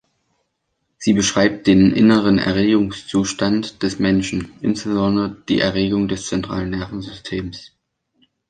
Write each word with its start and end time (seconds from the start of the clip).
Sie 0.97 1.13
beschreibt 1.13 1.67
den 1.67 1.91
"inneren 1.93 2.39
Erregungszustand" 2.39 3.83
des 3.83 3.99
Menschen, 3.99 4.51
insbesondere 4.59 5.37
die 5.47 5.59
Erregung 5.59 6.07
des 6.07 6.25
zentralen 6.25 6.71
Nervensystems. 6.71 7.75